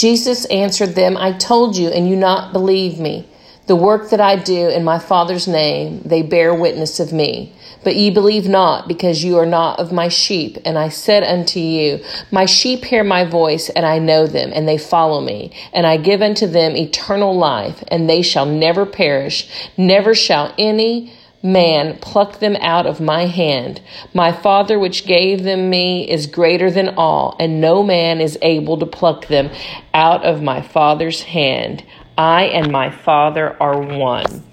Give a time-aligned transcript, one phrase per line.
[0.00, 3.28] Jesus answered them, I told you, and you not believe me.
[3.66, 7.52] The work that I do in my Father's name, they bear witness of me.
[7.84, 10.56] But ye believe not, because you are not of my sheep.
[10.64, 14.66] And I said unto you, My sheep hear my voice, and I know them, and
[14.66, 15.52] they follow me.
[15.74, 21.12] And I give unto them eternal life, and they shall never perish, never shall any
[21.42, 23.80] man pluck them out of my hand.
[24.14, 28.78] My Father which gave them me is greater than all, and no man is able
[28.78, 29.50] to pluck them
[29.94, 31.84] out of my Father's hand.
[32.18, 34.44] I and my Father are one.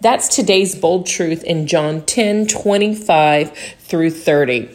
[0.00, 4.70] That's today's bold truth in John 10 25 through 30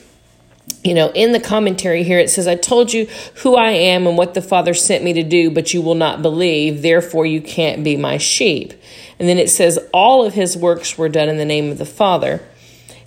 [0.83, 3.05] you know, in the commentary here, it says, I told you
[3.37, 6.21] who I am and what the Father sent me to do, but you will not
[6.21, 6.83] believe.
[6.83, 8.73] Therefore, you can't be my sheep.
[9.17, 11.85] And then it says, All of his works were done in the name of the
[11.85, 12.41] Father.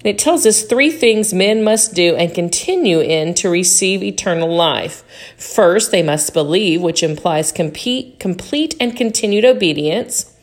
[0.01, 4.53] And it tells us three things men must do and continue in to receive eternal
[4.53, 5.05] life.
[5.37, 10.35] First, they must believe, which implies compete, complete and continued obedience.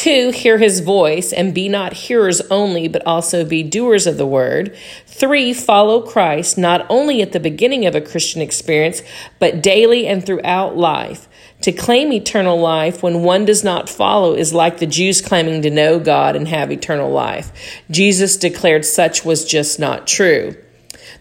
[0.00, 4.24] Two, hear his voice and be not hearers only, but also be doers of the
[4.24, 4.74] word.
[5.04, 9.02] Three, follow Christ not only at the beginning of a Christian experience,
[9.38, 11.28] but daily and throughout life.
[11.60, 15.70] To claim eternal life when one does not follow is like the Jews claiming to
[15.70, 17.52] know God and have eternal life.
[17.90, 20.56] Jesus declared such was just not true.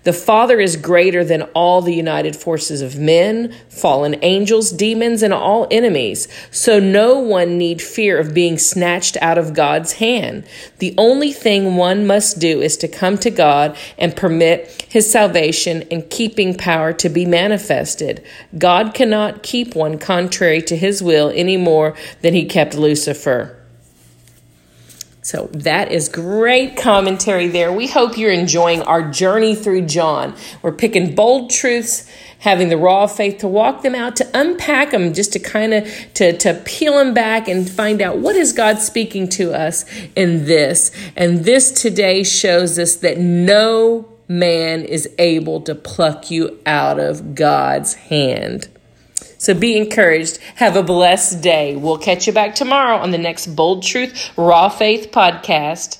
[0.03, 5.33] The Father is greater than all the united forces of men, fallen angels, demons, and
[5.33, 6.27] all enemies.
[6.51, 10.45] So no one need fear of being snatched out of God's hand.
[10.77, 15.83] The only thing one must do is to come to God and permit his salvation
[15.91, 18.23] and keeping power to be manifested.
[18.57, 23.58] God cannot keep one contrary to his will any more than he kept Lucifer.
[25.21, 27.73] So that is great commentary there.
[27.73, 30.33] We hope you're enjoying our journey through John.
[30.61, 35.13] We're picking bold truths, having the raw faith to walk them out, to unpack them,
[35.13, 38.79] just to kind of to to peel them back and find out what is God
[38.79, 39.83] speaking to us
[40.15, 40.91] in this.
[41.17, 47.35] And this today shows us that no man is able to pluck you out of
[47.35, 48.69] God's hand.
[49.39, 50.37] So be encouraged.
[50.55, 51.75] Have a blessed day.
[51.77, 55.97] We'll catch you back tomorrow on the next Bold Truth Raw Faith podcast.